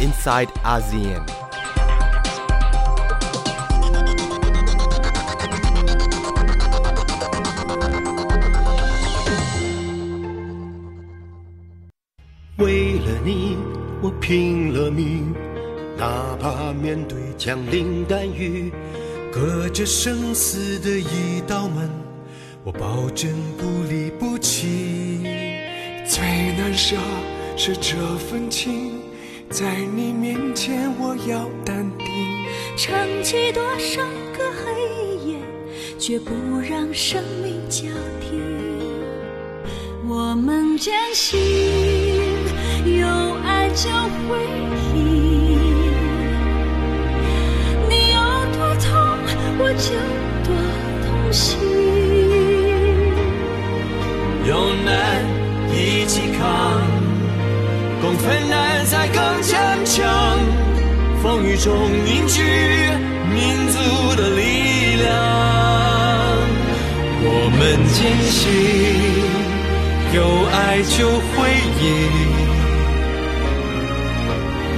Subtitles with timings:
[0.00, 1.22] Inside ASEAN，
[12.58, 13.56] 为了你
[14.00, 15.34] 我拼了命，
[15.96, 18.72] 哪怕面对枪林弹雨，
[19.32, 21.90] 隔着生死的一道门，
[22.62, 25.24] 我保证不离不弃，
[26.06, 26.22] 最
[26.56, 26.94] 难舍
[27.56, 28.87] 是这份情。
[29.50, 32.06] 在你面前我要淡定。
[32.76, 34.02] 撑起多少
[34.36, 35.38] 个黑夜，
[35.98, 37.88] 绝不让生命叫
[38.20, 38.40] 停。
[40.06, 41.38] 我们坚信，
[42.84, 43.06] 有
[43.44, 43.90] 爱就
[44.28, 44.38] 会
[44.94, 45.37] 赢。
[61.58, 62.40] 中凝聚
[63.34, 63.78] 民族
[64.14, 65.06] 的力量。
[67.20, 67.60] 我们
[67.92, 67.98] 坚
[68.30, 68.46] 信，
[70.14, 70.16] 有
[70.52, 71.34] 爱就会
[71.82, 71.84] 赢。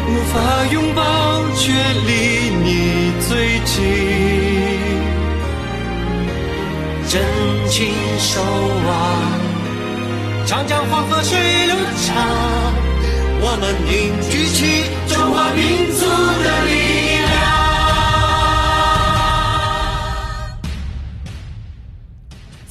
[0.08, 0.34] 无法
[0.72, 1.00] 拥抱，
[1.54, 1.70] 却
[2.06, 2.10] 离。
[2.64, 3.30] 你最
[3.66, 3.76] 近。
[7.06, 7.20] 真
[7.68, 8.40] 情守
[8.86, 8.88] 望。
[10.46, 12.16] 长江黄河水流长，
[13.42, 14.88] 我们凝聚起。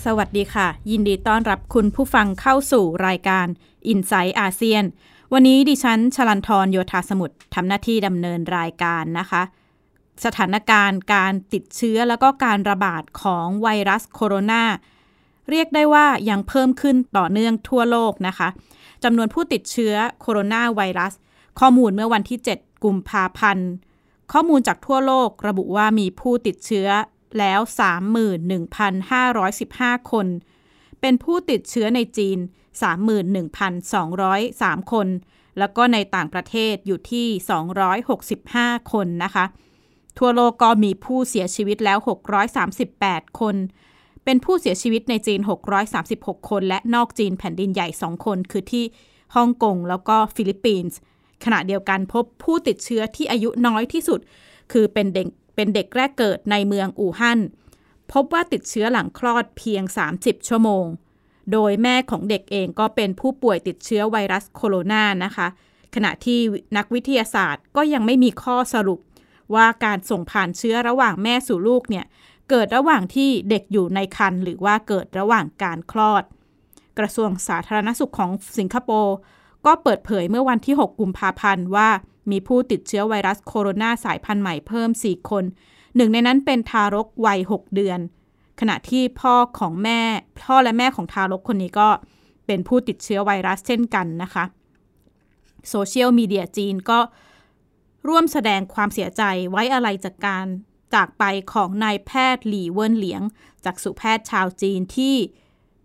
[0.05, 3.47] สวัสดีค่ะ ยินดีต้อนรับคุณผู้ฟังเข้าสู่รายการ
[3.91, 4.83] i n s i ซต์อาเซียน
[5.33, 9.41] วันนี้ดิฉันชลันทรโยธาสมุทรทำหน้าที่ดำเนินรายการนะคะ
[10.25, 14.63] สถานการณ์การติดเชื้อแล้วก็การระบาดของไวรัสโคโรนา
[15.49, 18.49] เรียกได้ว่ายังเพิ่มขึ้นต่อเนื่องทั่วโลกนะคะ
[19.03, 21.13] จำนวนผู้ติดเชื้อโคโรนาไวรัส
[21.59, 23.69] ข้อมูลเมื่อวันที่ 7 กุมภาพันธ์
[24.31, 26.87] ข้อมูลจากทั่วโลกระบุว่ามีผู้ติดเชื้อ
[27.39, 27.59] แล้ว
[29.25, 30.27] 31,515 คน
[31.01, 32.37] เป็นผู้ติดเชื้อในจีน
[33.59, 35.07] 31,203 คน
[35.59, 37.27] แล้วก็ในต่างประเทศอยู่ที่
[38.09, 39.45] 265 คนนะคะ
[40.17, 41.97] ทั่วโลกก็มีผู้เสียชีวิตแล้ว
[42.69, 43.55] 638 คน
[44.23, 45.39] เป็นผู้เสียชีวิตในจีน
[45.95, 48.85] 636 คน และนอกจีนแผ่นดินใหญ่ 2 คน คือที่
[49.35, 50.97] ฮ่องกงแล้วก็ฟิลิปปินส์
[51.45, 54.19] ขณะเดียวกันพบผู้ติดเชื้อที่อายุน้อยที่สุด
[54.71, 57.39] คือเป็นเด็กเป็นเด็กแรกเกิดในเมืองอู่ฮั่น
[58.11, 59.83] พบว่าติดเชื้อหลังคลอดเพียง
[60.15, 60.85] 30 ชั่วโมง
[61.51, 65.47] โดยแม่ของเด็กเองก็เป็นผู้ป่วยติดเชื้อไวรัสโคโรนานะคะ
[65.95, 66.39] ขณะที่
[66.77, 68.99] นักวิทยาศาสตร์ก็ยังไม่มีข้อสรุป
[69.55, 72.05] ว่าการส่งผ่านเชื้อระหว่างแม่สู่ลูกเนี่ย
[72.49, 76.23] เกิดระหว่างที่เด็กอยู่ในครรภ์หรือว่าเกิดระหว่างการคลอด
[76.99, 79.15] กระทรวงสาธารณสุขของสิงคโปร์
[79.65, 81.89] ก็เปิดเผยเมื่อวันที่ 6 กุมภาพันธ์ว่า
[82.31, 85.43] มีผู้ติดเชื้อไวรัสโคโรนาสายพันธุ์ใหม่เพิ่ม 4 คน
[85.95, 87.99] หนึ่งในนั้นเป็นทารกวัย 6 เดือน
[88.59, 90.01] ขณะที่พ่อของแม่
[90.43, 91.89] พ่อและแม่ของทารกคนนี้ก็
[92.47, 94.45] เป็นผู้ติดเชื้อไวรัสเช่นกันนะคะ
[95.69, 96.99] โซเชียลมีเดียจีนก็
[98.07, 100.45] ร่วมแสดงความเสียใจไว้อะไรจากการ
[100.93, 103.21] จากไปของนายแพทย์หลี่เวินเหลียง
[103.65, 105.15] จากสุแพทย์ชาวจีนที่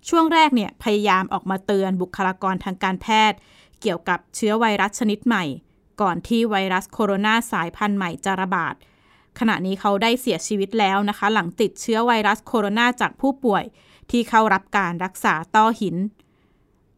[0.08, 3.38] ช่วงแรกเนี่ยพยายามออกมาเตือนบุคลากรทางการแพทย์
[3.84, 5.44] เกี่ยวกับเชื้อไวรัสชนิดใหม่
[6.00, 8.74] ก่อนที่ไวรัสโคโรนาสายพันธุ์ใหม่จะระบาด
[9.38, 13.64] ขณะนี้เขาได้เสียชีวิตแล้วนะคะ หลังติดเชื้อไวรัสโคโรนาจากผู้ป่วย
[14.10, 15.96] ที่เข้ารับการรักษาต้อหิน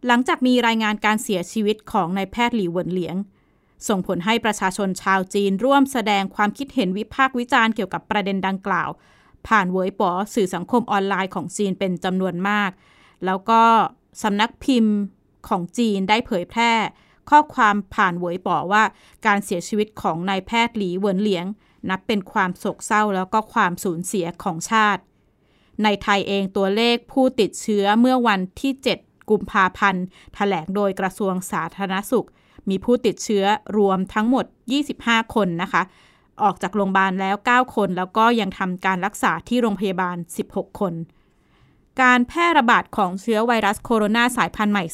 [0.06, 3.16] หลังจากมีรายงานการเสียชีวิตของนายแพทย์หลี่เวินเหลียง
[3.88, 8.90] ส่งผลให้ประชาชนชาวจีนร่วมแสดงความคิดเห็นวิพากษ์วิจารณ์เกี่ยวกับประเด็นดังกล่าว
[9.46, 12.70] ผ่านเวยป๋อสื่อสังคมออนไลน์ของจีนเป็นจำนวนมาก
[13.24, 13.62] แล้วก็
[14.22, 14.96] สำนักพิมพ์
[15.48, 16.72] ของจีนได้เผยแพร่
[17.30, 18.82] ข้อความผ่านเวยป๋อว่า
[19.26, 21.46] การเสียชีวิตของนายแพทย์หลีเวินเหลียง
[21.90, 25.02] นับเป็นความโศกเศร้าแล้วก็ความสูญเสียของชาติ
[25.84, 30.04] ในไทยเองตัวเลขผู้ติดเชื้อเมื่อวันที่ 7 กุมภาพันธ์
[30.34, 32.26] แถลงโดยกระทรวงสาธารณสุข
[32.68, 33.44] มีผู้ติดเชื้อ
[33.78, 34.44] รวมทั้งหมด
[34.90, 35.82] 25 คนนะคะ
[36.42, 40.16] ออกจากโรงพยาบาลแล้ว 9 คน แล้วก็ยังทำการรักษาที่โรงพยาบาล
[40.48, 40.94] 16 คน
[42.02, 44.84] การแพร่ระบาดของเชื้อไวรัสโคโรนาสายพันธุ์ใหม่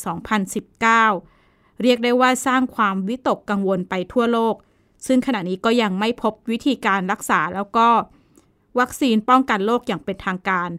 [1.06, 4.54] 2019 เรียกได้ว่าสร้างความวิตกกังวลไปทั่วโลก
[5.06, 7.88] ซึ่งขณะนี้ก็ยังไม่พบวิธีการรักษาแล้วก็
[8.78, 10.70] วัคซีนป้องกันโรคอย่างเป็นทางการ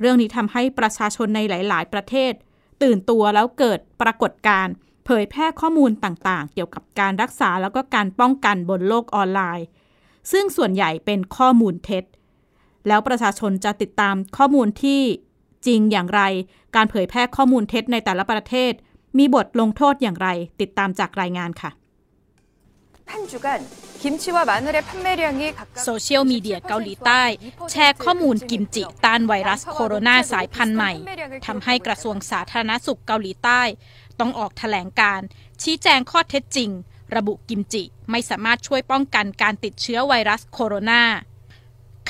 [0.00, 2.32] เรื่องนี้ทำให้ประชาชนในหลาย ๆ ประเทศ
[2.82, 4.74] ตื่นตัวแล้วเกิดปรากฏการณ์
[5.04, 9.66] เผยแพร่ข้อมูลต่าง ๆ เกี่ยวกับการรักษาแล้วก็การป้องกันบนโลกออนไลน์
[10.32, 12.04] ซึ่งส่วนใหญ่เป็นข้อมูลเท็จ
[12.88, 15.00] แล้วประชาชนจะติดตามข้อมูลที่
[15.66, 16.22] จริงอย่างไร
[16.76, 18.72] การเผยแพร่ข้อมูลเท็จในแต่ละประเทศ
[19.18, 20.28] มีบทลงโทษอย่างไร
[20.60, 21.70] ติดตามจากรายงานค่ะ
[25.84, 27.22] โซเชียลมีเดียเกาหลีใต้
[27.72, 30.92] แชร์ข้อมูลกิมจิต้านไวรัสโคโรนาสายพันธุ์ใหม่
[31.46, 33.62] ทำให้กระทรวงสาธารณสุขเกาหลีใต้
[34.20, 35.20] ต้องออกแถลงการ
[35.62, 36.70] ชี้แจงข้อเท็จจริง
[37.16, 41.02] ระบุกิมจิไม่สามารถช่วยป้องกันการติดเชื้อไวรัสโคโรนา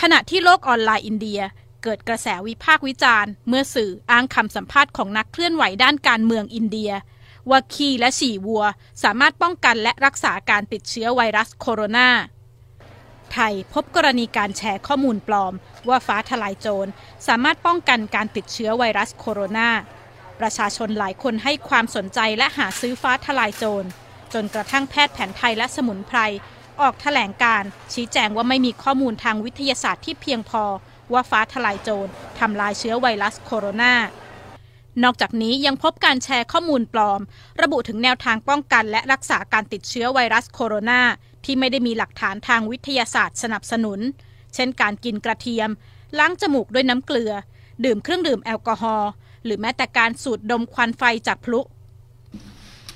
[0.00, 1.40] ขณะที่โลกออนไลน์อินเดีย
[1.82, 6.92] เกิดกระแสวิพากษ์วิจารณ์ เมื่อสื่ออ้างคำสัมภาษณ์ของนักเคลื่อนไหวด้านการเมืองอินเดีย
[7.50, 8.64] ว่าขี้และฉี่วัว
[9.02, 12.08] สามารถป้องกันและรักษาการติดเชื้อไวรัสโคโรนา
[13.32, 15.52] ไทยพบกรณีการแชร์ข้อมูลปลอม
[15.88, 16.90] ว่าฟ้าทลายโจร
[17.26, 19.68] สามารถป้องกันการติดเชื้อไวรัสโคโรนา
[20.40, 23.88] ประชาชนหลายคนให้ความสนใจและหาซื้อฟ้าทลายโจร
[24.32, 26.18] จนกระทั่งแพทย์แผนไทยและสมุนไพร
[26.80, 27.62] ออกแถลงการ
[27.92, 30.64] ชี้แจงว่าไม่มีข้อมูลทางวิทยาศาสตร์ที่เพียงพอ
[31.12, 33.94] ว่าฟ้าทลายโจรทำลายเชื้อไวรัสโคโรนา
[35.02, 37.20] นอกจากนี้ยังพบการแชร์ข้อมูลปลอม
[37.62, 41.00] ระบุถึงแนวทางป้องกันและรักษาการติดเชื้อไวรัสโคโรนา
[41.44, 44.00] ที่ไม่ได้มีหลักฐานทางวิทยาศาสตร์สนับสนุน
[44.54, 45.70] เช่นการกินกระเทียม
[46.18, 47.32] ล้างจมูกด้วยน้ำเกลือ
[47.84, 49.10] ดื่มเครื่องดื่มแอลกอฮอล์
[49.44, 51.60] หรือแม้แต่การสูดดมควันไฟจากพลุ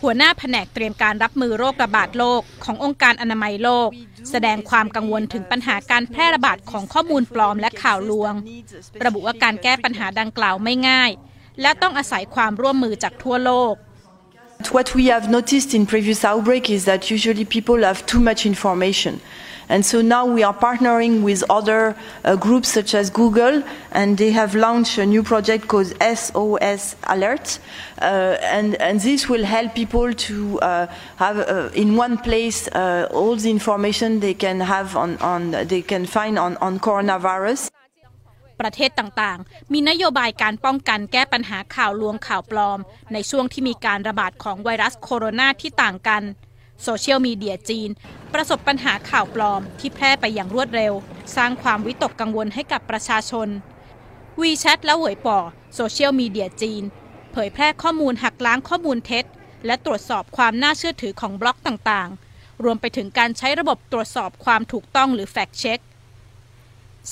[0.04, 3.88] หัวหน้าแผนกเตรียมการรับมือโรคระบาดโลกขององค์การอนามัยโลก
[4.30, 8.34] แสดงความกังวลถึงปัญหาการแพร่ระบาดของข้อมูลปลอมและข่าวลวง
[9.04, 11.10] ระบุว่าการแก้ปัญหาดังกล่าวไม่ง่าย
[11.60, 13.74] และต้องอาศัยความร่วมมือจากทั่วโลก
[14.76, 19.12] What we have noticed in previous outbreak is that usually people have too much information.
[19.69, 21.95] And so now we are partnering with other
[22.25, 27.59] uh, groups such as Google, and they have launched a new project called SOS Alert.
[28.01, 30.87] Uh, and, and this will help people to uh,
[31.17, 31.37] have
[31.75, 36.57] in one place all the information they can have on, on they can find on,
[36.57, 37.69] on coronavirus.
[38.61, 42.79] ประเทศต่างๆ มีนโยบายการป้องกันแก้ปัญหาข่าวลวงข่าวปลอม
[43.13, 46.23] ในช่วงที่มีการระบาดของไวรัสโคโรนาที่ต่างกัน
[46.82, 47.90] โซเชียลมีเดียจีน
[48.34, 50.92] ประสบปัญหาข่าวปลอมที่แพร่ไปอย่างรวดเร็ว
[51.36, 53.48] สร้างความวิตกกังวลให้กับประชาชน
[54.40, 55.38] WeChat และหวยป่อ
[55.74, 56.82] โซเชียลมีเดียจีน
[57.32, 59.24] เผยแพร่ข้อมูลหักล้างข้อมูลเท็จ
[59.66, 65.78] และตรวจสอบความน่าเชื่อถือของบล็อกต่างๆ รวมไปถึงการใช้ระบบตรวจสอบความถูกต้องหรือแฟกเช็ค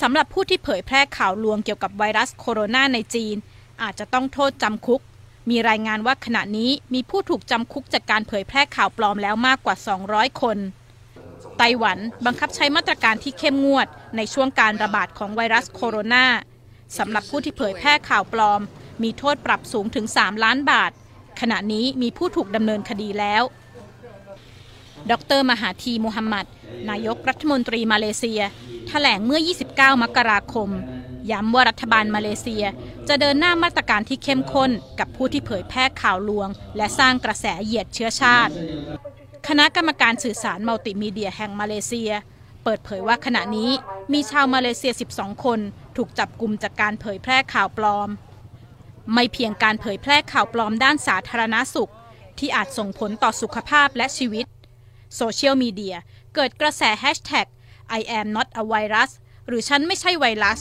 [0.01, 3.37] สำหรับผู้ที่เผยแพร่ข่าวลวงเกี่ยวกับไวรัสโคโรนาในจีน
[3.83, 5.01] อาจจะต้องโทษจำคุก
[5.51, 9.77] มีรายงานว่าขณะนี้มีผู้ถูกจำคุกจากการเผยแพร่ข่าวปลอมแล้วมากกว่า
[10.09, 10.59] 200 คน
[11.59, 13.87] ไต้หวันบังคับใช้มาตรการที่เข้มงวด
[14.17, 16.27] ในช่วงการระบาดของไวรัสโคโรนา
[16.99, 18.61] สำหรับผู้ที่เผยแพร่ข่าวปลอม
[19.03, 20.93] มีโทษปรับสูงถึง 3 ล้านบาท
[21.41, 23.43] ขณะนี้มีผู้ถูกดำเนินคดีแล้ว
[25.11, 26.47] ดร มหาธีมูฮัมหมัด
[26.91, 28.41] นายกรัฐมนตรีมาเลเซีย
[28.89, 29.41] แถลงเมื่อ
[29.71, 30.69] 29 มกราคม
[31.31, 32.65] ย้ำว่ารัฐบาลมาเลเซีย
[33.09, 38.53] จะเดินหน้ามาตรการที่เข้มข้นกับผู้ที่เผยแพร่ข่าวลวง และสร้างกระแสเหยียดเชื้อชาติ
[39.49, 42.11] คณะกรรมการสื่อสารมัลติมีเดียแห่งมาเลเซีย
[42.65, 43.71] เปิดเผยว่าขณะนี้
[44.13, 45.61] มีชาวมาเลเซีย 12 คน
[45.97, 48.09] ถูกจับกลุ่มจากการเผยแพร่ข่าวปลอม
[49.15, 51.91] ไม่เพียงการเผยแพร่ข่าวปลอมด้านสาธารณสุข
[52.39, 54.47] ที่อาจส่งผลต่อสุขภาพและชีวิต
[55.17, 55.97] โซเชียลมีเดีย
[56.35, 57.47] เกิดกระแสแฮชแท็ก
[57.99, 59.11] I am not a virus
[59.47, 60.59] หรือฉันไม่ใช่ไวรัส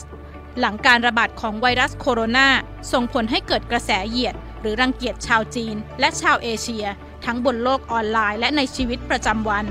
[0.59, 2.48] หลังการระบาดของไวรัสโคโรนา
[2.92, 6.86] ส่งผลให้เกิดกระแสเหยียด หรือรังเกียจชาวจีน และชาวเอเชีย
[7.25, 9.65] ทั้งบนโลกออนไลน์และในชีวิตประจำวัน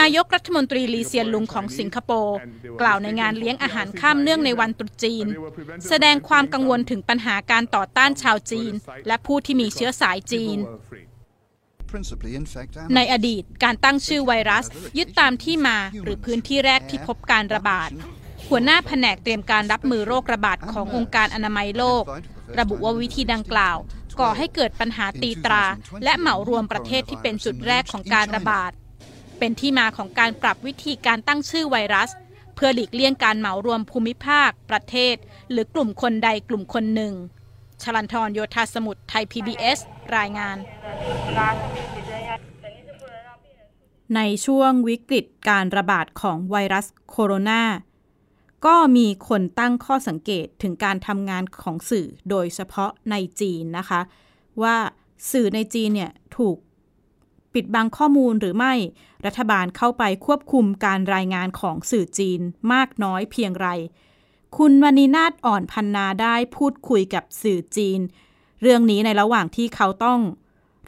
[0.00, 2.38] นายกรัฐมนตรีลีเซียนลุงของสิงคโปร์
[2.80, 5.26] กล่าวในงานเลี้ยงอาหารค่ำเนื่องในวันตรุษจีน
[5.88, 8.72] แสดงความกังวลถึงปัญหาการต่อต้านชาวจีน
[9.06, 10.58] และผู้ที่มีเชื้อสายจีน
[12.94, 14.64] ในอดีตการตั้งชื่อไวรัส
[14.98, 17.90] ยึดตามที่มาหรือพื้นที่แรกที่พบการระบาด
[18.48, 22.04] หัวหน้าแผนกเตรียมการรับมือโรคระบาดขององค์การอนามัยโลก
[22.58, 23.76] ระบุว่าวิธีดังกล่าว
[24.20, 25.64] ก่อให้เกิดปัญหาตีตรา
[26.04, 28.70] และเหมารวมประเทศที่เป็นจุดแรกของการระบาด
[29.38, 32.10] เป็นที่มาของการปรับวิธีการตั้งชื่อไวรัส
[32.54, 35.14] เพื่อหลีกเลี่ยงการเหมารวมภูมิภาค ประเทศ
[35.50, 37.12] หรือกลุ่มคนใดกลุ่มคนหนึ่ง
[37.82, 39.78] ชลันทรโยธาสมุทรไทย PBS
[40.16, 40.56] รายงาน
[44.16, 47.62] ในช่วงวิกฤตการระบาดของไวรัสโคโรนา
[48.66, 54.00] ก็มีคนตั้งข้อสังเกตถึงการทำงานของสื่อโดยเฉพาะในจีนนะคะ
[54.62, 54.76] ว่า
[55.30, 56.56] สื่อในจีนเนี่ยถูก
[57.54, 58.74] ปิดบังข้อมูลหรือไม่
[59.26, 62.40] รัฐบาลเข้าไปควบคุมการรายงานของสื่อจีน
[62.72, 63.68] มากน้อยเพียงไร
[64.56, 68.00] คุณวณีนาฏอ่อนพันนาได้พูดคุยกับสื่อจีน
[68.62, 70.20] เรื่องนี้ในระหว่างที่เขาต้อง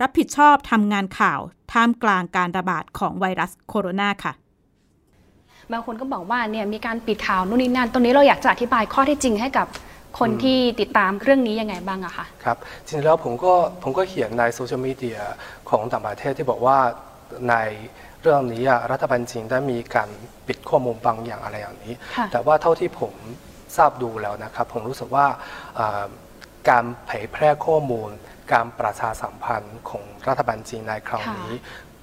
[0.01, 1.41] รับผิดชอบทำงานข่าว
[1.73, 4.33] ท่ามกลางการระบาดของไวรัสโคโรนาค่ะ
[5.73, 9.67] บางคนก็บอกว่าเนี่ยมีการปิดข่าวนู่นนี่นั่น ตรงนี้เราอยากจะอธิบายข้อเท็จจริงให้กับ
[10.19, 15.21] คนที่ติดตามเรื่องนี้ยังไงบ้างอะคะครับจริงๆแล้วผมก็ผมก็เขียนในโซเชียลมีเดีย
[15.71, 16.79] ของต่างประเทศที่บอกว่า
[17.49, 17.55] ใน
[18.23, 20.09] เรื่องนี้อะรัฐบาลจีนได้มีการ
[20.47, 23.13] ปิดข้อมูลบางอย่างอะไรอย่างนี้ค่ะแต่ว่าเท่าที่ผม
[23.77, 25.27] ทราบดูแล้วนะครับ ผมรู้สึกว่า
[25.77, 26.05] เอ่อ
[26.69, 28.11] การเผยแพร่ข้อมูล
[28.53, 31.53] การประชาสัมพันธ์ของรัฐบาลจีนในคราวนี้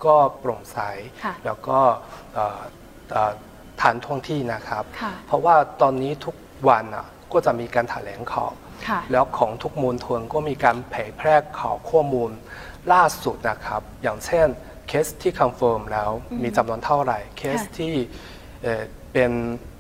[0.05, 0.79] ก็โปร่งใส
[1.24, 1.79] ค่ะแล้วก็
[3.79, 6.36] เอ่อเอ่อทันท่วงที่นะครับค่ะเพราะว่าตอนนี้ทุก
[6.69, 8.51] วันอะก็จะมีการแถลงข่าว
[8.88, 12.31] ค่ะแล้วของทุกมณฑลก็มีการเผยแพร่ข่าวข้อมูล
[12.93, 14.48] ล่าสุดนะครับ อย่างเช่น
[14.88, 16.10] เคสที่คอนเฟิร์มแล้ว
[16.43, 17.93] มีจำนวนเท่าไหร่ เคสที่
[18.63, 19.31] เอ่อเป็น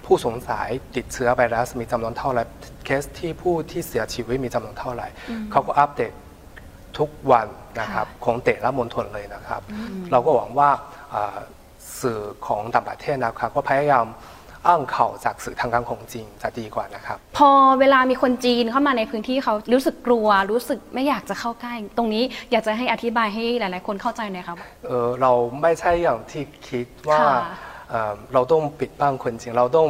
[0.05, 2.43] ผู้สงสัยติดเชื้อไวรัสมีจำนวนเท่าไหร่
[2.85, 5.07] เคสที่ผู้ที่เสียชีวิตมีจำนวนเท่าไหร่
[5.51, 6.13] เขาก็อัปเดต
[6.97, 7.47] ทุกวัน
[7.79, 9.61] นะครับของแต่ละมณฑลเลยนะครับ
[10.11, 10.69] เราก็หวังว่า
[11.13, 11.37] อ่า
[12.01, 14.07] สื่อของต่างประเทศนะครับก็พยายาม
[14.67, 24.57] อ้างข่าวจากสื่อทางการของจริงจะดีกว่านะครับ พอเวลามีคนจีนเข้ามาในพื้นที่เขารู้สึกกลัว รู้สึกไม่อยากจะเข้าใกล้ ตรงนี้อยากจะให้อธิบายให้หลาย ๆ คนเข้าใจหน่อยครับ
[24.87, 25.31] เออเรา
[25.61, 27.39] ไม่ใช่อย่างที่คิดว่าค่ะ
[27.89, 29.87] เอ่อเราต้องปิดบังคนจริงเราต้อง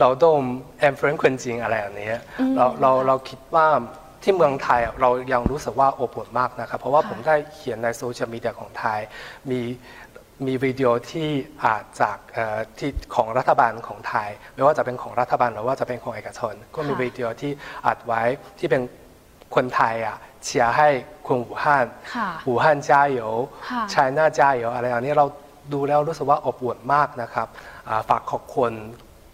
[0.00, 0.36] เราต้อง
[0.78, 2.18] แอมเฟรนคนจริงอะไรอย่างนี้
[2.56, 3.66] เราเราเราคิดว่า
[4.22, 8.98] ที่เมืองไทยอะเรายังรู้สึกว่าอบอุ่นมากนะครับ เพราะว่าผมได้เขียนในโซเชียลมีเดียของไทย
[9.50, 9.60] มี
[10.46, 11.28] มีวิดีโอที่
[11.64, 12.18] อาจจาก
[12.78, 17.52] ที่ของรัฐบาลของไทย ไม่ว่าจะเป็นของรัฐบาลหรือว่าจะเป็นของเอกชน ก็มีวิดีโอที่
[17.86, 18.22] อัดไว้
[18.58, 18.82] ที่เป็น
[19.54, 20.88] คนไทยอะเชียร์ให้
[21.26, 21.86] คนหูฮั่น
[22.46, 23.20] หูฮั่นจ้าโย
[23.94, 25.26] ชายน่าจ้าโยอะไรอย่างนี้เรา
[25.72, 27.48] ดูแล้วรู้สึกว่าอบอุ่นมากนะครับ
[28.08, 28.72] ฝากขอบคุณ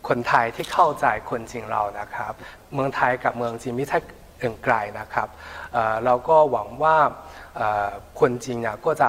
[0.08, 2.32] คนไทยที่เข้าใจคนจริงเรานะครับ
[2.74, 3.98] เมืองไทยกับเมืองจีนไม่ใช่
[4.38, 5.28] เอื่งไกลนะครับ
[6.04, 6.96] เราก็หวังว่า
[8.20, 9.08] คนจีนเนี่ยก็จะ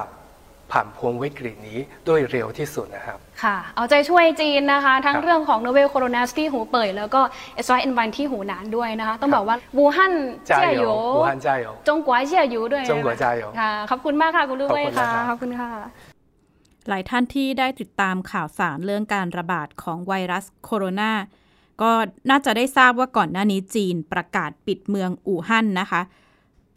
[0.72, 7.22] ผ่านพ้นวิกฤตนี้ด้วยเร็วที่สุดนะครับ ค่ะ เอาใจช่วยจีนนะคะ ทั้งเรื่องของ novel coronavirus ที่หูเป่ยแล้วก็
[7.56, 15.70] H5N1ที่หูหนานด้วยนะคะ ต้องบอกว่า武汉加油 武汉加油 中国加油 ด้วย 中国加油 ค่ะขอบคุณมากค่ะคุณลุงวยค่ะขอบคุณค่ะ
[16.90, 21.12] หลายท่านที่ได้ติดตามข่าวสารเรื่องการระบาดของไวรัสโคโรนา
[21.82, 21.92] ก็
[22.30, 26.02] น่าจะได้ทราบว่าก่อนหน้านี้จีนประกาศปิดเมืองอู่ฮั่นนะคะ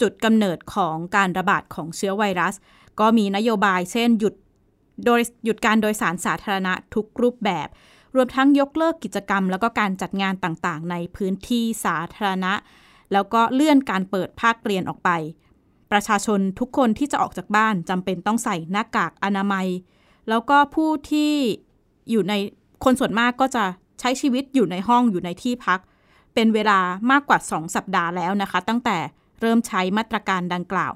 [0.01, 2.55] จุดกำเนิดของการระบาดของเชื้อไวรัส
[3.01, 4.35] ก็มีนโยบายเช่นหยุด
[5.07, 7.69] โดยหยุดการโดยสารสาธารณะทุกรูปแบบ
[8.17, 12.53] รวมทั้งยกเลิกกิจกรรม แล้วก็การจัดงานต่างๆ ในพื้นที่สาธารณะ
[13.13, 15.11] แล้วก็เลื่อนการเปิดภาคเรียนออกไป
[15.93, 19.67] ประชาชนทุกคนที่จะออกจากบ้านจำเป็นต้องใส่หน้ากากอนามัย
[20.29, 21.33] แล้วก็ผู้ที่
[22.11, 22.35] อยู่ใน
[22.85, 23.65] คนส่วนมากก็จะ
[24.01, 25.81] ใช้ชีวิตอยู่ในห้องอยู่ในที่พัก
[26.35, 26.79] เป็นเวลา
[27.11, 28.97] มากกว่า 2 สัปดาห์แล้วนะคะ ตั้งแต่
[29.41, 30.93] เริ่มใช้มาตรการดังกล่าว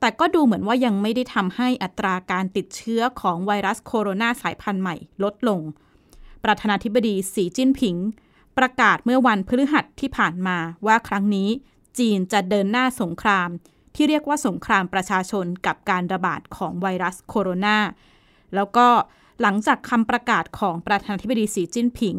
[0.00, 5.60] แต่ก็ดูเหมือนว่ายังไม่ได้ทำให้อัตราการติดเชื้อของไวรัสโคโรนาสายพันธุ์ใหม่ลดลง
[6.44, 7.96] ประธานาธิบดีสีจิ้นผิง
[8.58, 11.48] ประกาศเมื่อวันพฤหัสที่ผ่านมาว่าครั้งนี้
[11.98, 13.48] จีนจะเดินหน้าสงคราม
[13.94, 17.78] ที่เรียกว่าสงครามประชาชนกับการระบาดของไวรัสโคโรนา
[18.54, 18.86] แล้วก็
[19.40, 22.16] หลังจากคำประกาศของประธานาธิบดีสีจิ้นผิง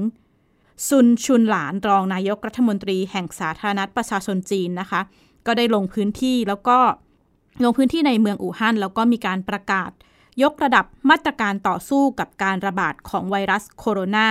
[0.87, 5.01] ซุนชุนหลานรองนายกรัฐมนตรีแห่งสาธารณรัฐประชาชนจีนนะคะ
[5.45, 6.77] ก็ได้ลงพื้นที่แล้วก็
[7.63, 9.91] ลงพื้นที่ในเมืองอู่ฮั่นแล้วก็มีการประกาศ
[10.43, 14.29] ยกระดับมาตรการต่อสู้กับการระบาดของไวรัสโคโรนา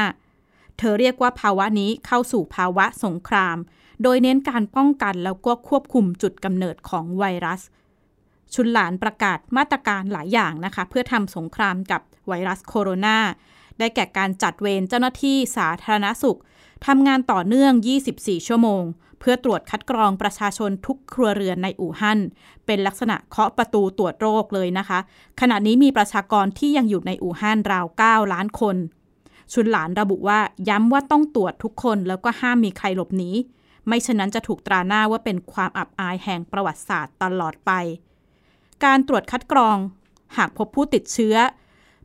[0.78, 3.56] เธอเรียกว่าภาวะนี้เข้าสู่ภาวะสงคราม
[4.02, 7.60] โดยเน้นการป้องกันแล้วก็ควบคุมจุดกำเนิดของไวรัส
[8.54, 13.18] ชุนหลานประกาศมาตรการหลายอย่างนะคะ เพื่อทำสงครามกับไวรัสโคโรนา
[13.78, 16.38] ได้แก่การจัดเวรเจ้าหน้าที่สาธารณสุข
[16.86, 17.72] ทำงานต่อเนื่อง
[18.10, 18.82] 24 ชั่วโมง
[19.20, 22.18] เพื่อตรวจคัดกรองประชาชนทุกครัวเรือนในอู่ฮั่น
[22.66, 24.98] เป็นลักษณะเคาะประตูตรวจโรคเลยนะคะ
[25.40, 28.76] ขณะนี้มีประชากรที่ยังอยู่ในอู่ฮั่นราว 9 ล้านคน
[29.52, 33.30] ชุนหลานระบุว่าย้ำว่าต้องตรวจทุกคนแล้วก็ห้ามมีใครหลบหนี
[33.86, 37.70] ไม่ฉะนั้นจะถูกตราหน้าว่าเป็นความอับอายแห่งประวัติศาสตร์ตลอดไป
[38.84, 39.76] การตรวจคัดกรอง
[40.36, 41.36] หากพบผู้ติดเชื้อ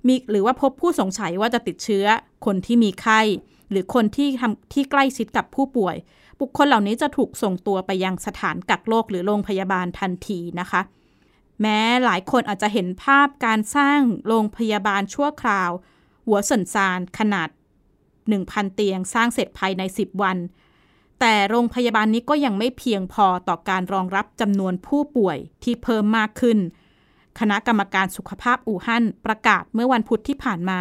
[0.07, 2.05] มีหรือว่าพบผู้สงสัยว่าจะติดเชื้อ
[2.45, 3.21] คนที่มีไข้
[3.71, 5.95] หรือคนที่ทำที่ใกล้ชิดกับผู้ป่วย
[6.41, 10.81] บุคคลเหล่านี้จะถูกส่งตัวไปยังสถานกักโรคหรือโรงพยาบาลทันทีนะคะ
[11.61, 15.71] แม้หลายคนอาจจะเห็นภาพการสร้างโรงพยาบาลชั่วคราว
[16.25, 17.49] หัวสันซานขนาด
[18.11, 20.37] 1,000 เตียงสร้างเสร็จภายใน 10 วัน
[21.19, 26.57] แต่โรงพยาบาลนี้ก็ยังไม่เพียงพอต่อการรองรับจำนวนผู้ป่วยที่เพิ่มมากขึ้น
[27.39, 30.79] คณะกรรมการสุขภาพอู่ฮั่นประกาศเมื่อวันพุธที่ผ่านมา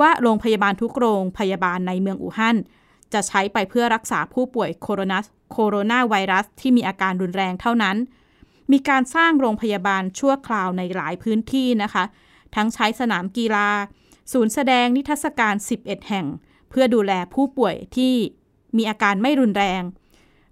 [0.00, 2.56] ว่าโรงพยาบาลทุกโรงพยาบาลในเมืองอู่ฮั่น
[3.12, 5.18] จะใช้ไปเพื่อรักษาผู้ป่วยโคโรนา
[5.52, 7.96] โคโรนาไวรัสที่มีอาการรุนแรงเท่านั้น
[8.72, 12.04] มีการสร้างโรงพยาบาลชั่วคราวในหลายพื้นที่นะคะ
[12.54, 13.68] ทั้งใช้สนามกีฬา
[14.32, 16.26] ศูนย์แสดงนิทรรศการ 11 แห่ง
[16.70, 18.14] เพื่อดูแลผู้ป่วยที่
[18.76, 19.82] มีอาการไม่รุนแรง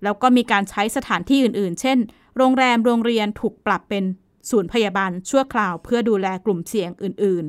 [0.03, 1.99] แล้วก็มีการใช้สถานที่อื่นๆ เช่น
[2.37, 4.05] โรงแรมโรงเรียนถูกปรับเป็น
[4.51, 7.45] ศูนย์พยาบาลชั่วคราว เพื่อดูแลกลุ่มเสี่ยงอื่น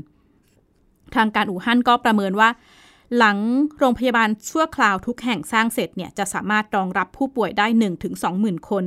[0.56, 2.50] ๆ ทางการอู่ฮั่นก็ประเมินว่า
[3.18, 3.38] หลัง
[3.78, 7.68] โรงพยาบาลชั่วคราวทุกแห่งสร้างเสร็จเนี่ยจะสามารถรองรับผู้ป่วยได้
[8.18, 8.86] 1-20,000คน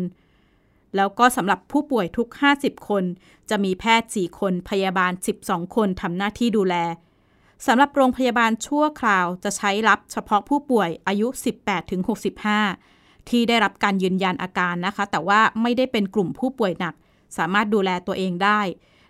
[0.97, 3.05] แล้วก็สำหรับผู้ป่วยทุก 50 คน
[3.50, 5.12] จะมีแพทย์ 4 คน พยาบาล
[5.43, 6.75] 12 คนทำหน้าที่ดูแล
[7.67, 11.29] สำหรับโรงพยาบาลชั่วคราวจะใช้รับเฉพาะผู้ป่วยอายุ
[12.49, 16.95] 18-65 ที่ได้รับการยืนยันอาการนะคะ แต่ว่าไม่ได้เป็นกลุ่มผู้ป่วยหนัก
[17.37, 18.61] สามารถดูแลตัวเองได้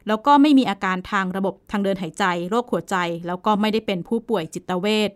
[0.06, 5.10] แล้วก็ไม่มีอาการทางระบบทางเดินหายใจ โรคหัวใจ แล้วก็ไม่ได้เป็นผู้ป่วยจิตเวช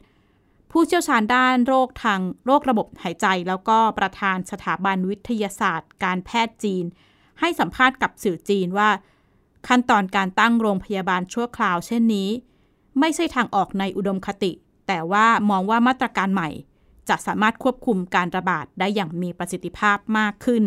[0.71, 6.85] ผู้เชี่ยวชาญด้านโรคทางโรคระบบหายใจ แล้วก็ประธานสถาบันวิทยาศาสตร์ การแพทย์จีน
[7.41, 8.91] ให้สัมภาษณ์กับสื่อจีนว่า
[9.69, 12.29] ขั้นตอนการตั้งโรงพยาบาลชั่วคราว เช่นนี้
[13.01, 14.53] ไม่ใช่ทางออกในอุดมคติ
[14.87, 16.51] แต่ว่ามองว่ามาตรการใหม่
[17.09, 20.65] จะสามารถควบคุมการระบาดได้อย่างมีประสิทธิภาพมากขึ้น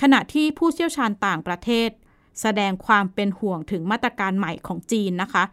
[0.00, 1.90] ขณะที่ผู้เชี่ยวชาญต่างประเทศ
[2.40, 5.44] แสดงความเป็นห่วงถึงมาตรการใหม่ของจีนนะคะ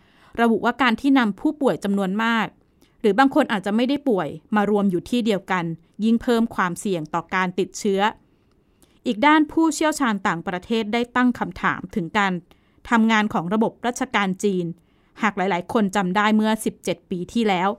[0.41, 2.47] ระบุว่าการที่นำผู้ป่วยจำนวนมาก
[3.01, 5.65] หรือบางคนอาจจะไม่ได้ป่วยมารวมอยู่ที่เดียวกัน
[6.03, 8.01] ยิ่งเพิ่มความเสี่ยงต่อการติดเชื้อ
[9.05, 12.33] อีกด้านผู้เชี่ยวชาญต่างประเทศได้ตั้งคำถามถึงการ
[12.89, 14.65] ทำงานของระบบราชการจีน
[15.21, 17.69] หากหลาย ๆ คนจำได้เมื่อ 17 ปีที่แล้ว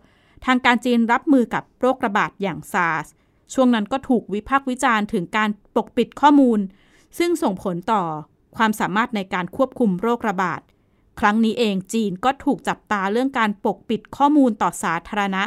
[0.47, 3.07] ทางการจีนรับมือกับโรคระบาดอย่างซาร์ส
[3.55, 6.61] ช่วงนั้นก็ถูกวิพากษ์วิจารณ์ถึงการปกปิดข้อมูล
[7.19, 8.03] ซึ่งส่งผลต่อ
[8.57, 10.61] ความสามารถในการควบคุมโรคระบาด
[11.21, 15.43] ครั้งนี้เองจีนก็ถูกจับตาเรื่องการปกปิดข้อมูลต่อสาธารณะ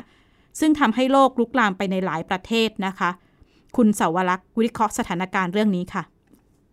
[0.60, 3.10] ซึ่งทำให้โลกลุกลามไปในหลายประเทศนะคะ
[3.76, 6.04] คุณเสาวรักษ์วิเคราะห์สถานการณ์เรื่องนี้ค่ะ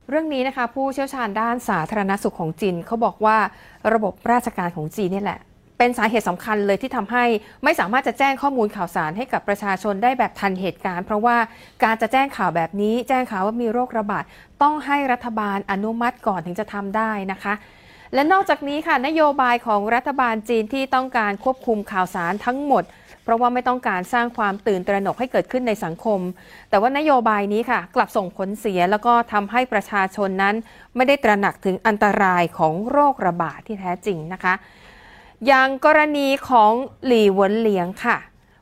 [0.08, 3.36] เรื่องนี้นะคะผู้เชี่ยวชาญด้านสาธารณสุขของจีนเขาบอกว่า
[3.92, 5.40] ระบบราชการของจีนนี่แหละ
[5.78, 7.24] เป็นสาเหตุสำคัญเลยที่ทำให้
[7.64, 11.36] ไม่สามารถจะแจ้งข้อมูลข่าวสารให้กับประชาชนได้แบบทันเหตุการณ์ เพราะว่า
[11.84, 14.24] การจะแจ้งข่าวแบบนี้ แจ้งข่าวว่ามีโรคระบาด
[14.62, 17.54] ต้องให้รัฐบาลอนุมัติก่อนถึงจะทำได้นะคะ
[18.14, 22.84] และนอกจากนี้ค่ะนโยบายของรัฐบาลจีนที่ต้องการควบคุมข่าวสารทั้งหมด
[23.22, 26.20] เพราะว่าไม่ต้องการสร้างความตื่นตระหนกให้เกิดขึ้นในสังคม
[26.70, 30.54] แต่ว่านโยบายนี้ค่ะ กลับส่งผลเสียแล้วก็ทำให้ประชาชนนั้น
[30.96, 34.54] ไม่ได้ตระหนักถึงอันตรายของโรคระบาดที่แท้จริงนะคะ
[35.46, 36.72] อย่างกรณีของ
[37.06, 38.16] หลี่หวนเหลียงค่ะ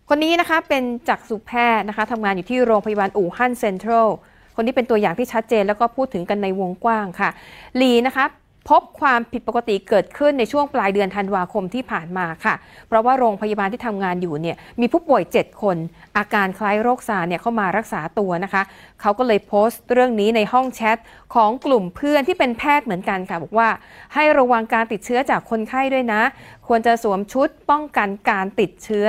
[0.09, 4.09] คนนี้นะคะเป็นจักษุแพทย์นะคะทำงานอยู่ที่โรงพยาบาลอู่ฮั่นเซ็นทรัล
[4.55, 7.31] คนนี้เป็นตัวอย่างที่ชัดเจนแล้วก็พูดถึงกันในวงกว้างค่ะ
[7.77, 8.25] หลีนะคะ
[8.69, 12.55] พบความผิดปกติเกิดขึ้นในช่วงปลายเดือนธันวาคมที่ผ่านมาค่ะ
[12.89, 15.77] เพราะว่าโรงพยาบาลที่ทำงานอยู่เนี่ยมีผู้ป่วย 7 คน
[16.17, 18.63] อาการคล้ายโรคซาเนี่ยเข้ามารักษาตัวนะคะ
[19.01, 20.97] เขาก็เลยโพสต์เรื่องนี้ในห้องแชท
[21.35, 23.69] ของกลุ่มเพื่อนที่เป็นแพทย์เหมือนกันค่ะบอกว่า
[24.15, 26.23] ให้ระวังการติดเชื้อจากคนไข้ด้วยนะ
[26.67, 29.07] ควรจะสวมชุดป้องกันการติดเชื้อ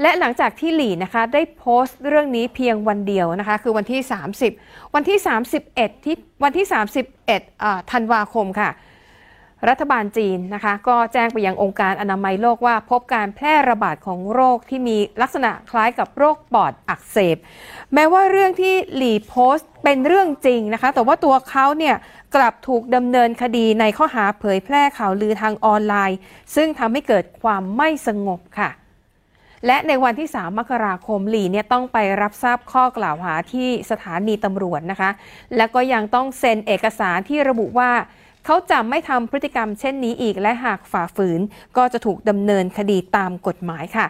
[0.00, 4.00] และหลังจากที่หลี่นะคะได้โพสต์เรื่องนี้เพียงวันเดียวนะคะ คือวันที่
[4.48, 5.18] 30 วันที่
[5.62, 6.66] 31 ที่วันที่
[7.28, 8.70] 31ธันวาคมค่ะ
[9.68, 17.36] รัฐบาลจีนนะคะ ก็แจ้งไปยังองค์การอนามัยโลกว่าพบการแพร่ระบาดของโรคที่มีลักษณะคล้ายกับโรคปอดอักเสบ
[17.94, 21.96] แม้ว่าเรื่องที่หลี่โพสต์เป็นเรื่องจริงนะคะ แต่ว่าตัวเขาเนี่ย
[22.34, 26.18] กลับถูกดำเนินคดีในข้อหาเผยแพร่ข่าวลือทางออนไลน์
[26.54, 28.70] ซึ่งทำให้เกิดความไม่สงบค่ะ
[29.66, 35.10] และในวันที่ 3 มกราคมหลี่เนี่ยต้องไปรับทราบข้อกล่าวหาที่สถานีตำรวจนะคะ
[35.56, 37.90] แล้วก็ยังต้องเซ็นเอกสารที่ระบุว่า
[38.44, 41.40] เขาจะไม่ทำพฤติกรรมเช่นนี้อีก และหากฝ่าฝืน
[41.76, 44.08] ก็จะถูกดำเนินคดีตามกฎหมายค่ะ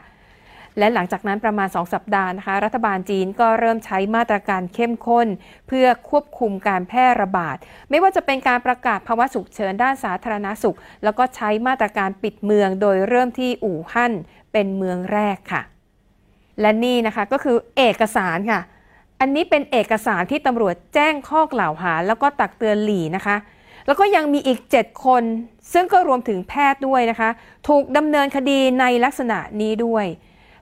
[0.79, 5.27] และหลังจากนั้นประมาณ 2 สัปดาห์นะคะ รัฐบาลจีนก็เริ่มใช้มาตรการเข้มข้น
[5.69, 7.57] เพื่อควบคุมการแพร่ระบาด
[7.91, 14.13] ไม่ว่าจะเป็นการประกาศภาวะฉุกเฉินด้านสาธารณสุข แล้วก็ใช้มาตรการปิดเมืองโดยเริ่มที่อู่ฮั่น
[14.57, 15.63] เป็นเมืองแรกค่ะ
[16.61, 18.61] และนี่นะคะก็คือเอกสารค่ะ
[19.21, 23.37] อันนี้เป็นเอกสารที่ตำรวจแจ้งข้อกล่าวหา แล้วก็ตักเตือนหลี่นะคะ
[23.87, 25.23] แล้วก็ยังมีอีก 7 คน
[25.73, 27.31] ซึ่งก็รวมถึงแพทย์ด้วยนะคะ
[27.69, 30.07] ถูกดำเนินคดีในลักษณะนี้ด้วย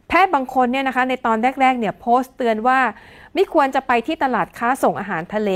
[0.09, 2.79] แพทย์บางคนเนี่ยนะคะในตอนแรกๆเนี่ยโพสต์เตือนว่า
[3.35, 5.51] ไม่ควรจะไปที่ตลาดค้าส่งอาหารทะเล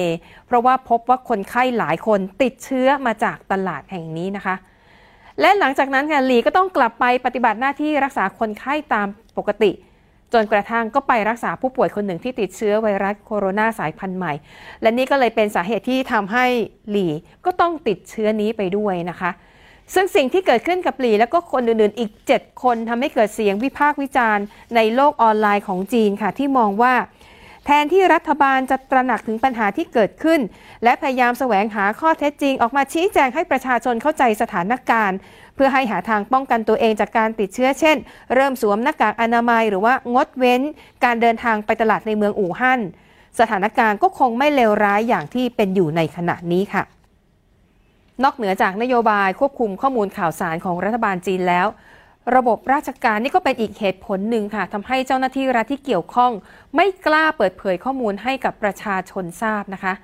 [0.46, 4.56] เพราะว่าพบว่าคนไข้หลายคนติดเชื้อมาจากตลาดแห่งนี้นะคะ
[5.40, 9.06] และหลังจากนั้นค่ะหลีก็ต้องกลับไปปฏิบัติหน้าที่รักษาคนไข้ตาม
[9.38, 9.70] ปกติ
[10.32, 14.32] จนกระทั่งก็ไปรักษาผู้ป่วยคนหนึ่งที่ติดเชื้อไวรัสโคโรนาสายพันธุ์ใหม่
[14.82, 16.46] และนี่ก็เลยเป็นสาเหตุที่ทำให้
[16.90, 17.06] หลี
[17.44, 19.30] ก็ต้องติดเชื้อนี้ไปด้วยนะคะ
[19.94, 24.44] ซึ่งสิ่งที่เกิดขึ้นกับหลีและก็คนอื่นๆ อีก 7 คนทำให้เกิดเสียงวิพากษ์วิจารณ์
[24.76, 26.94] ในโลกออนไลน์ของจีนค่ะ ที่มองว่า
[27.64, 30.40] แทนที่รัฐบาลจะตระหนักถึงปัญหาที่เกิดขึ้น
[30.84, 35.18] และพยายามแสวงหาข้อเท็จจริง ออกมาชี้แจงให้ประชาชนเข้าใจสถานการณ์
[35.54, 37.96] เพื่อให้หาทางป้องกันตัวเองจากการติดเชื้อเช่น
[38.34, 40.62] เริ่มสวมหน้ากากอนามัย หรือว่างดเว้น
[41.04, 42.80] การเดินทางไปตลาดในเมืองอู่ฮั่น
[43.40, 46.82] สถานการณ์ก็คงไม่เลวร้ายอย่างที่เป็นอยู่ในขณะนี้ค่ะ
[48.24, 51.66] นอกเหนือจากนโยบายควบคุมข้อมูลข่าวสารของรัฐบาลจีนแล้ว
[52.36, 56.32] ระบบราชการนี่ก็เป็นอีกเหตุผลหนึ่งค่ะทำให้เจ้าหน้าที่รัฐที่เกี่ยวข้อง
[56.76, 59.94] ไม่กล้าเปิดเผยข้อมูลให้กับประชาชนทราบนะคะ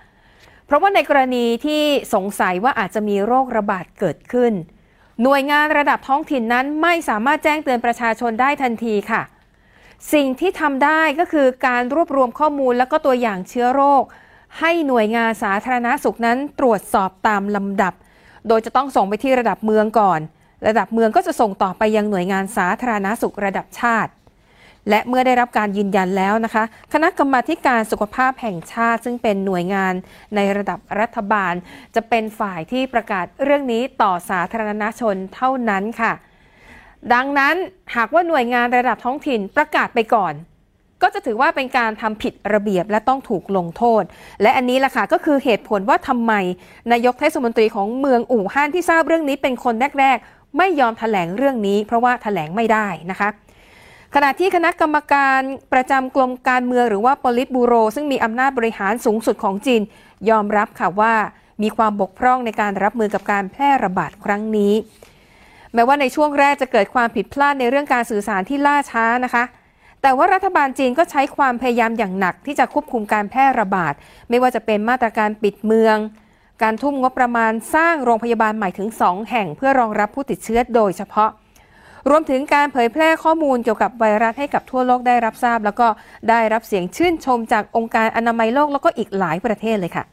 [0.66, 1.82] เพราะว่าในกรณีที่
[2.14, 4.52] สงสัยว่าอาจจะมีโรคระบาดเกิดขึ้น
[5.22, 9.22] หน่วยงานระดับท้องถิ่นนั้นไม่สามารถแจ้งเตือนประชาชนได้ทันทีค่ะ
[10.12, 14.02] สิ่งที่ทำได้ก็คือการรวบรวมข้อมูลแล้วก็ตัวอย่างเชื้อโรค
[14.60, 17.94] ให้หน่วยงานสาธารณาสุขนั้นตรวจสอบตามลำดับ
[18.48, 20.20] โดยจะต้องส่งไปที่ระดับเมืองก่อน
[20.66, 24.12] ระดับเมืองก็จะส่งต่อไปยังหน่วยงานสาธารณาสุขระดับชาติ
[24.90, 29.94] และเมื่อได้รับการยืนยันแล้วนะคะ คณะกรรมาการสุขภาพแห่งชาติ ซึ่งเป็นหน่วยงาน
[30.34, 31.54] ในระดับรัฐบาล
[31.94, 36.12] จะเป็นฝ่ายที่ประกาศเรื่องนี้ต่อสาธารณชนเท่านั้นค่ะ
[37.12, 37.54] ดังนั้น
[37.96, 40.34] หากว่าหน่วยงานระดับท้องถิ่นประกาศไปก่อน
[41.02, 44.02] ก็จะถือว่าเป็นการทำผิดระเบียบและต้องถูกลงโทษ
[44.42, 46.32] และอันนี้ล่ะค่ะก็คือเหตุผลว่าทำไม
[46.92, 53.28] นายกเทศมนตรีของเมืองอู่ฮั่นที่ทราบเรื่องนี้เป็นคนแรกๆ ไม่ยอมแถลงเรื่องนี้ เพราะว่าแถลงไม่ได้นะคะ
[54.14, 55.40] ขณะที่คณะกรรมการ
[55.72, 59.82] ประจำกรมการเมืองหรือว่าปลิตบูโรซึ่งมีอำนาจบริหารสูงสุดของจีน
[60.30, 61.14] ยอมรับค่ะว่า
[61.62, 64.74] มีความบกพร่องในการรับมือกับการแพร่ระบาดครั้งนี้
[65.74, 69.44] แม้ว่าในช่วงแรกจะเกิดความผิดพลาดในเรื่องการสื่อสารที่ล่าช้านะคะ
[70.02, 73.94] แต่ว่ารัฐบาลจีนก็ใช้ความพยายามอย่างหนักที่จะควบคุมการแพร่ระบาด
[74.28, 75.96] ไม่ว่าจะเป็นมาตรการปิดเมือง
[76.62, 81.30] การทุ่มงบประมาณสร้างโรงพยาบาลใหม่ถึง 2 แห่งเพื่อรองรับผู้ติดเชื้อโดยเฉพาะ
[82.10, 85.86] รวมถึงการเผยแพร่ข้อมูลเกี่ยวกับไวรัสให้กับทั่วโลกได้รับทราบ แล้วก็
[86.30, 90.04] ได้รับเสียงชื่นชมจากองค์การอนามัยโลกแล้วก็อีกหลายประเทศเลยค่ะ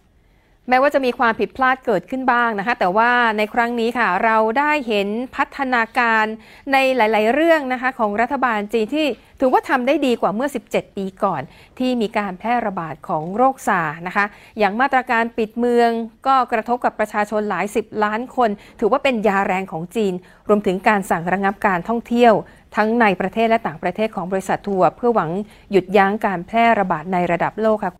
[0.69, 6.25] แม้ว่าจะมีความผิดพลาดเกิดขึ้นบ้างนะคะ แต่ว่าในครั้งนี้ค่ะ เราได้เห็นพัฒนาการ
[6.73, 9.07] ในหลาย ๆ เรื่องนะคะ ของรัฐบาลจีนที่
[9.39, 11.41] ถือว่าทำได้ดีกว่าเมื่อ 17 ปีก่อน
[11.79, 14.25] ที่มีการแพร่ระบาดของโรคซานะคะ
[14.59, 15.89] อย่างมาตรการปิดเมือง
[16.27, 20.13] ก็กระทบกับประชาชนหลายสิบล้านคน ถือว่าเป็นยาแรงของจีน
[20.49, 22.33] รวมถึงการสั่งระงับการท่องเที่ยว
[22.75, 25.29] ทั้งในประเทศและต่างประเทศของบริษัททัวร์เพื่อหวัง
[25.71, 27.93] หยุดยั้งการแพร่ระบาดในระดับโลกค่ะ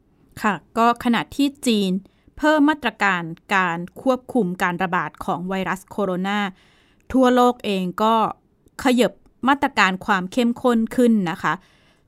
[0.44, 1.92] ค่ะ ก็ขณะที่จีน
[2.44, 3.24] เพิ่มมาตรการ
[3.56, 6.40] การควบคุมการระบาดของไวรัสโคโรนา
[7.14, 8.16] ทั่วโลกเองก็
[8.84, 9.12] ขยบ
[9.48, 11.54] มาตรการความเข้มข้นขึ้นนะคะ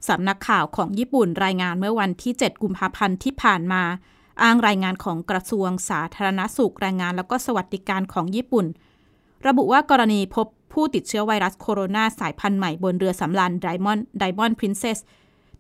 [0.10, 3.84] สำนักข่าวของญี่ปุ่นรายงานเมื่อวันที่ 7 กุมภาพันธ์ที่ผ่านมา
[4.44, 8.66] อ้างรายงานของกระทรวงสาธารณสุขแรงงานแล้วก็สวัสดิการของญี่ปุ่น
[9.48, 15.00] ระบุว่ากรณีพบผู้ติดเชื้อไวรัสโคโรนาสายพันธุ์ใหม่บนเรือสำราญไดมอนด์ไดมอนด์พรินเซส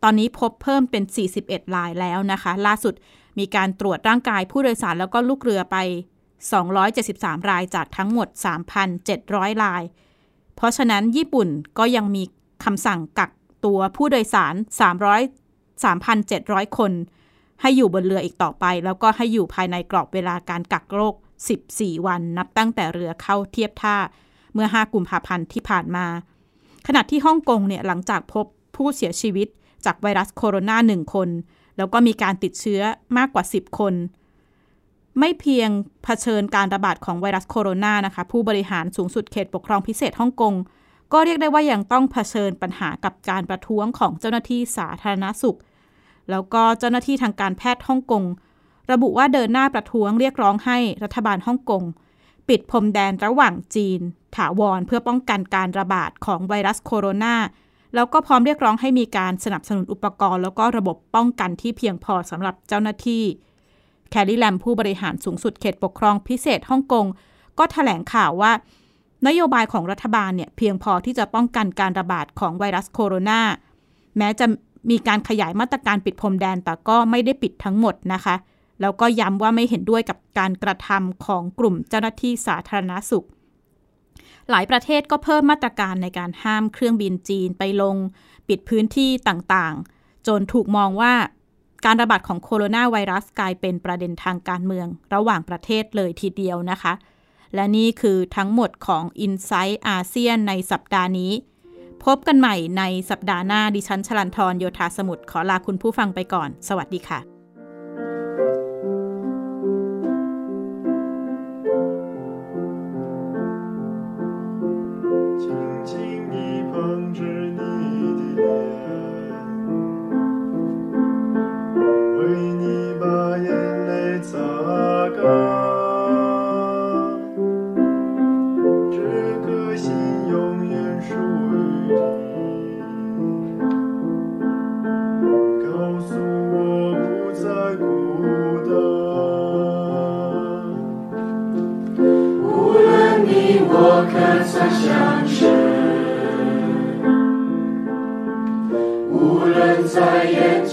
[0.03, 1.03] ตอนนี้พบเพิ่มเป็น
[1.39, 2.93] 41รายแล้วนะคะ ล่าสุด
[3.39, 5.77] มีการตรวจร่างกายผู้โดยสารแล้วก็ลูกเรือไป
[7.03, 8.27] 273 รายจากทั้งหมด
[8.95, 9.83] 3,700 ราย
[10.55, 11.47] เพราะฉะนั้นญี่ปุ่น
[11.79, 12.23] ก็ยังมี
[12.63, 13.31] คำสั่งกัก
[13.65, 16.91] ตัวผู้โดยสาร 300 3,700 คน
[17.61, 21.15] ให้อยู่บนเรืออีกต่อไป แล้วก็ให้อยู่ภายในกรอบเวลาการกักโรค
[21.59, 23.97] 14 วันนับตั้งแต่เรือเข้าเทียบท่า
[24.53, 26.05] เมื่อ 5 กุมภาพันธ์ที่ผ่านมา
[26.87, 29.47] ขณะที่ฮ่องกงเนี่ยหลังจากพบผู้เสียชีวิต
[29.85, 31.29] จากไวรัสโคโรนาหนึ่งคน
[31.77, 32.81] แล้วก็มีการติดเชื้อ
[33.17, 33.93] มากกว่า 10 คน
[35.19, 35.69] ไม่เพียง
[36.03, 40.53] เผชิญการระบาดของไวรัสโคโรนานะคะ ผู้บริหารสูงสุดเขตปกครองพิเศษฮ่องกง
[41.13, 45.57] ก็เรียกได้ว่ายังต้องเผชิญปัญหากับการประท้วงของเจ้าหน้าที่สาธารณสุข
[46.31, 48.23] แล้วก็เจ้าหน้าที่ทางการแพทย์ฮ่องกง
[48.91, 51.83] ระบุว่าเดินหน้าประท้วงเรียกร้องให้รัฐบาลฮ่องกง
[52.49, 53.99] ปิดพรมแดนระหว่างจีน
[54.35, 57.35] ถาวรเพื่อป้องกันการระบาดของไวรัสโคโรนา
[57.95, 63.23] แล้วก็พร้อมเรียกร้องให้มีการสนับสนุนอุปกรณ์ แล้วก็ระบบป้องกันที่เพียงพอสำหรับเจ้าหน้าที่
[64.09, 67.05] แคลรี่แลมผู้บริหารสูงสุดเขตปกครองพิเศษฮ่องกง
[67.59, 68.51] ก็ถแถลงข่าวว่า
[69.27, 73.41] นโยบายของรัฐบาลเนี่ยเพียงพอที่จะป้องกันการระบาดของไวรัสโคโรนา
[74.17, 74.45] แม้จะ
[74.89, 78.35] มีการขยายมาตรการปิดพรมแดนแต่ก็ไม่ได้ปิดทั้งหมดนะคะ
[78.81, 83.25] แล้วก็ย้ำว่าไม่เห็นด้วยกับการกระทำของกลุ่มเจ้าหน้าที่สาธารณสุข
[84.49, 87.95] หลายประเทศก็เพิ่มมาตรการในการห้ามเครื่องบินจีนไปลง
[88.47, 91.13] ปิดพื้นที่ต่างๆ จนถูกมองว่า
[91.85, 96.93] การระบาดของโคโรนาไวรัสกลายเป็นประเด็นทางการเมืองระหว่างประเทศเลยทีเดียวนะคะ
[97.55, 101.31] และนี่คือทั้งหมดของ i n s i ซต์อาเซียนในสัปดาห์นี้
[102.05, 107.32] พบกันใหม่ในสัปดาห์หน้าดิฉันชลันทรโยธาสมุทรขอลาคุณผู้ฟังไปก่อน สวัสดีค่ะ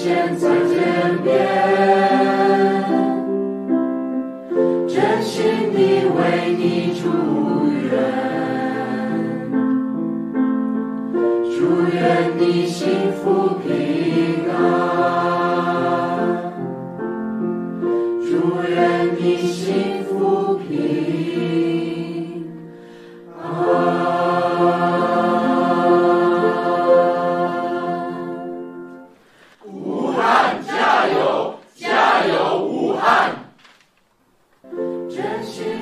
[0.03, 0.70] chance of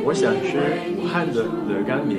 [0.08, 0.50] 我想吃
[0.98, 2.12] 武汉的鹅肝面。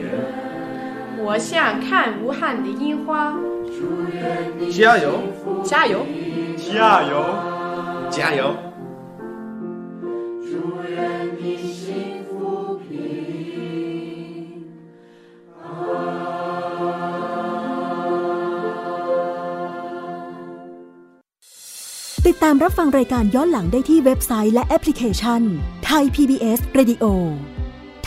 [1.27, 3.35] 我想看武汉的樱花。
[4.71, 5.07] 加油！
[5.63, 6.07] 加油！
[6.57, 7.13] 加油！
[8.11, 8.41] 加油！
[10.47, 10.51] 祝
[10.95, 10.97] 愿
[11.41, 11.43] 你
[11.81, 12.31] 幸福
[12.85, 12.89] 平
[15.61, 15.65] 安。
[22.27, 25.43] ติดตามรับฟังรายการย้อนหลังได้ที่เว็บไซต์และแอปพลิเคชัน
[25.85, 27.05] ไทย PBS Radio